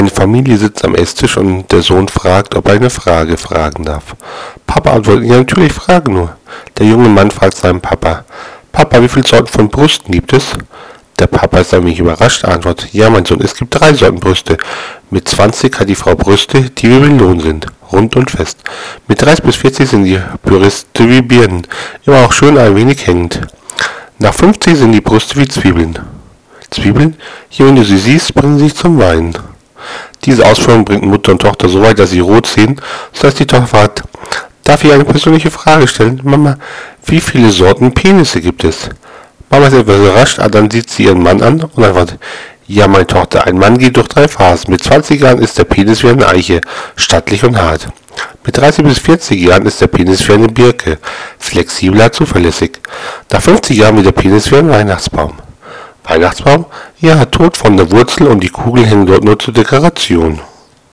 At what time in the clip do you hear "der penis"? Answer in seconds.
45.58-46.04, 49.80-50.28, 54.06-54.52